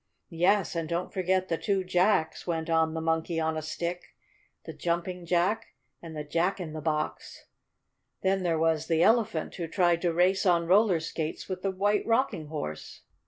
"Yes, 0.31 0.75
and 0.75 0.89
don't 0.89 1.13
forget 1.13 1.47
the 1.47 1.59
two 1.59 1.83
Jacks," 1.83 2.47
went 2.47 2.71
on 2.71 2.95
the 2.95 3.01
Monkey 3.01 3.39
on 3.39 3.55
a 3.55 3.61
Stick, 3.61 4.15
"the 4.65 4.73
Jumping 4.73 5.27
Jack 5.27 5.75
and 6.01 6.17
the 6.17 6.23
Jack 6.23 6.59
in 6.59 6.73
the 6.73 6.81
Box. 6.81 7.45
Then 8.23 8.41
there 8.41 8.57
was 8.57 8.87
the 8.87 9.03
Elephant 9.03 9.53
who 9.57 9.67
tried 9.67 10.01
to 10.01 10.11
race 10.11 10.43
on 10.43 10.65
roller 10.65 10.99
skates 10.99 11.47
with 11.47 11.61
the 11.61 11.69
White 11.69 12.07
Rocking 12.07 12.47
Horse." 12.47 13.03